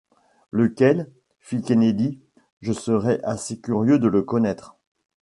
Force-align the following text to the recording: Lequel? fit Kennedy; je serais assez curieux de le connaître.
Lequel? 0.51 1.11
fit 1.41 1.61
Kennedy; 1.61 2.19
je 2.63 2.73
serais 2.73 3.21
assez 3.21 3.59
curieux 3.59 3.99
de 3.99 4.07
le 4.07 4.23
connaître. 4.23 4.75